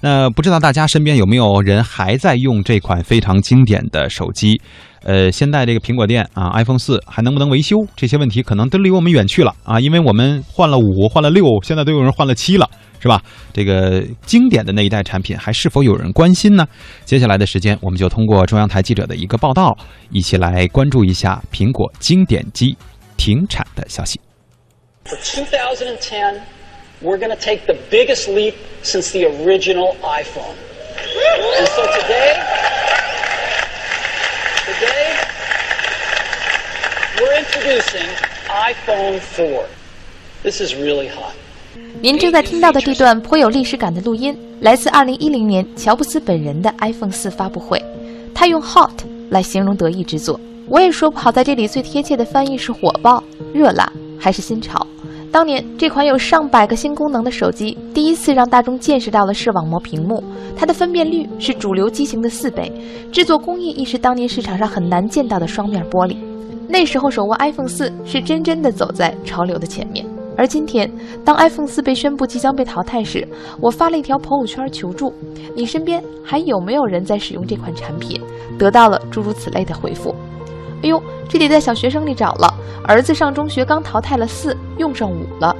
[0.00, 4.60] 那不知道大家身边有没有人还在用这款非常经典的手机？
[5.02, 7.76] 呃，现在这个苹果店啊，iPhone 四还能不能维修？
[7.96, 12.68] 这些问题可能都离我们远去了啊，因为我们换了五，换了六，现在都有人换了七了，
[12.98, 13.22] 是吧？
[13.52, 16.66] 这个经典的那一代产品还是否有人关心呢？
[17.06, 19.74] 接下来的时间，我们就通过中央台记者的一个报道，
[20.10, 22.76] 一起来关注一下苹果经典机
[23.16, 24.20] 停产的消息。
[25.06, 26.40] For 2010,
[27.02, 30.54] we're going to take the biggest leap since the original iPhone.
[31.56, 32.36] And so today,
[34.66, 35.16] today,
[37.18, 38.08] we're introducing
[38.48, 39.66] iPhone 4.
[40.42, 41.34] This is really hot.
[42.02, 47.82] 您正在听到的这段颇有历史感的录音，来自2010年乔布斯本人的 iPhone 4发布会。
[48.34, 48.92] 他用 “hot”
[49.30, 50.38] 来形容得意之作，
[50.68, 53.22] 我也说不好在这里最贴切的翻译是火爆、
[53.54, 54.86] 热辣还是新潮。
[55.32, 60.22] 当年这款有上百个新功能的手机，第一次让大众见识到了视网膜屏幕，
[60.56, 62.70] 它的分辨率是主流机型的四倍，
[63.12, 66.16] 制作工艺亦是当年市场上很难见到的双面玻璃。
[66.68, 70.04] 那时候手握 iPhone 四是真真的走在潮流的前面。
[70.36, 70.90] 而今天，
[71.24, 73.26] 当 iPhone 四被宣布即将被淘汰时，
[73.60, 75.12] 我发了一条朋友圈求助：
[75.54, 78.20] 你身边还有没有人在使用这款产品？
[78.58, 80.12] 得到了诸如此类的回复。
[80.82, 82.52] 哎呦，这得在小学生里找了。
[82.84, 85.54] 儿子上中学刚淘汰了四，用上五了。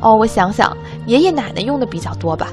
[0.00, 2.48] 哦，我想想，爷爷奶奶用的比较多吧。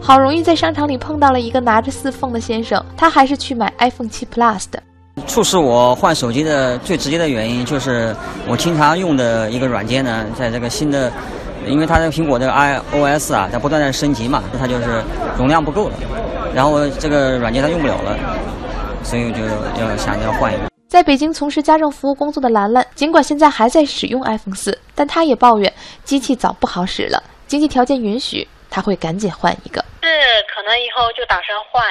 [0.00, 4.82] 好容易在商场里碰到了一个拿着四凤的先生，他还是去买 iPhone 七 Plus 的。
[5.26, 8.14] 促使我换手机的最直接的原因，就是
[8.48, 11.10] 我经常用的一个软件呢，在这个新的，
[11.66, 15.02] 因为它的苹果这个 iOS 啊，在不断的升级嘛，它就是
[15.38, 15.94] 容量不够了，
[16.54, 18.16] 然后这个软件它用不了了，
[19.02, 20.73] 所以我就要想着要换一个。
[20.94, 25.66] 在北京从事家政服务工作的兰兰，尽管现在还在使用 iPhone 四，但她也抱怨
[26.04, 29.84] 机器早不好使了，经济条件允许，她会赶紧换一个。
[30.02, 30.08] 是
[30.54, 31.84] 可能以后就打算换。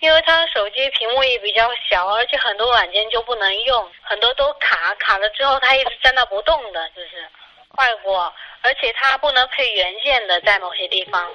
[0.00, 7.24] 因为它手机屏幕也比较小，而且很多软件就不能用，很多都卡，卡了之后它一直在那不动的，就是
[7.74, 11.26] 坏过，而且它不能配原件的，在某些地方。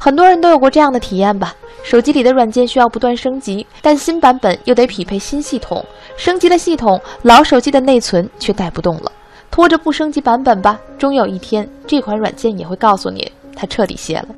[0.00, 1.54] 很多人都有过这样的体验吧？
[1.82, 5.84] 手机里的软件需要不断升级，但新版本又得匹配新系统，
[6.16, 9.12] 升级了系统，老手机的内存却带不动了，
[9.50, 14.28] 拖着不升级版本吧，终有一天这款软件也会告诉你，它彻底卸了。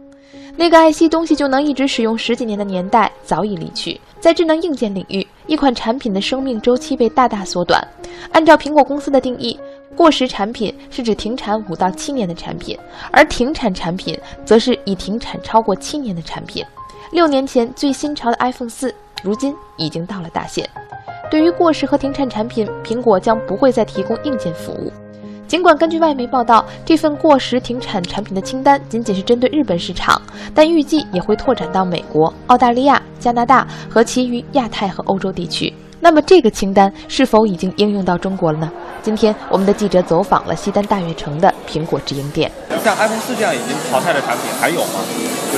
[0.56, 7.87] 那个爱惜东西就能一直使用十几年的年代早已离去，在智能硬件领域，一款产品的生命周期被大大缩短。
[8.31, 9.59] 按照苹果公司的定义，
[9.97, 12.78] 过时产品是指停产五到七年的产品，
[13.10, 16.65] 而停产产品则是已停产超过七年的产品。
[17.14, 18.92] 六年前最新潮的 iPhone 四，
[19.22, 20.69] 如今已经到了大限。
[21.30, 24.92] 对于过时和停产产品，苹果将不会再提供硬件服务。
[25.47, 30.20] 尽管根据外媒报道，这份过时停产产品的清单仅仅是针对日本市场，
[30.53, 35.72] 但预计也会拓展到美国、澳大利亚、加拿大和其余亚太和欧洲地区。
[36.04, 38.70] 那么，这个清单是否已经应用到中国了呢？
[39.03, 42.53] 今天，我们的记者走访了西单大悦城的苹果直营店。
[42.84, 45.00] 像 iPhone 四这样已经淘汰的产品还有吗？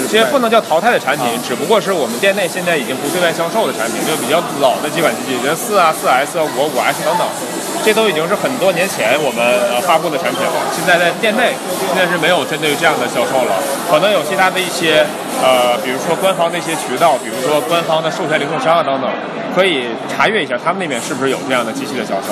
[0.09, 7.27] 这些不能叫淘汰的产品，只不过是我们店内现在已经不对外销售的产品，就比较老的几款机型，四啊、四 S 啊、五、五 S 等等。
[7.83, 9.43] 这都已经是很多年前我们
[9.75, 13.59] 呃发布的产品了，现在在店内现在是没有针对这样的销售了，
[13.91, 15.03] 可能有其他的一些
[15.43, 19.11] 呃，比如说官方的一些渠道，比如说官方的授权零售商啊等等，
[19.57, 22.29] 可以查阅一下他们那边是不是有这样的机器的销售。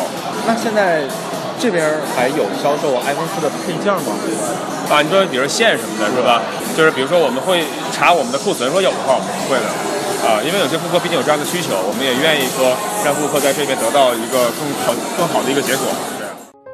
[0.47, 1.01] 那现在
[1.59, 4.13] 这边还有销售 iPhone 四的配件吗？
[4.91, 6.43] 啊，你说比如线什么的，是吧？
[6.77, 9.65] 就是比如说我们会查我们的库存，说有的话我们是会的。
[10.29, 15.87] 啊，因为有些顾客毕竟有这样的需求，我们也愿意说让顾客在这边得到一个更好、更好的一个结果。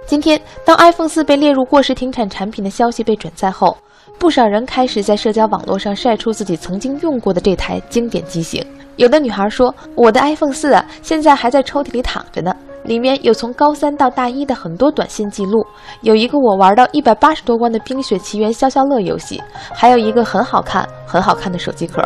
[0.05, 3.78] 今天，当 iPhone 四被列入过时停产产品的消息被转载后，
[4.19, 8.65] 不少人开始在社交网络上晒出自己曾经用过的这台经典机型。
[9.00, 15.66] 有的女孩说：“我的 iPhone 四啊，现在还在抽屉里躺着呢，里面有从高三到大一的很多短信记录，
[16.03, 19.43] 有一个我玩到一百八十多关的《冰雪奇缘》消消乐游戏，
[19.75, 22.03] 还有一个很好看、很好看的手机壳。”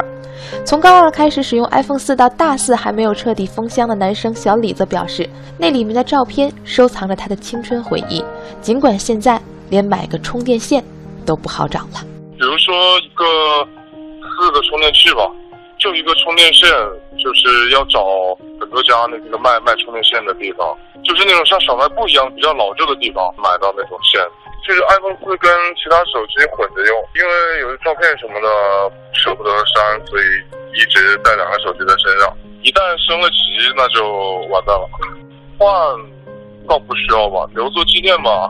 [0.64, 5.28] 从高二开始使用 iPhone 四到大四还没有彻底封箱的男生小李则表示，
[5.58, 8.24] 那里面的照片收藏着他的青春回忆。
[8.60, 10.84] 尽管现在连买个充电线
[11.26, 12.04] 都不好找了。
[12.38, 13.24] 比如说一个
[14.38, 15.28] 四个充电器吧，
[15.84, 16.66] 就一个充电线，
[17.22, 24.18] 就是要找很多家那个卖卖充电线的地方，就是那种像小卖部一样比较老旧的地方买到那种线。
[24.66, 28.48] 就是 iPhone 四跟其他手机混着用，因为有些照片什么的
[29.12, 30.24] 舍不得删，所以
[30.72, 32.34] 一直带两个手机在身上。
[32.62, 33.36] 一旦升了级，
[33.76, 34.08] 那就
[34.48, 34.88] 完蛋了。
[35.58, 35.68] 换
[36.66, 38.48] 倒不需要吧，留作纪念吧。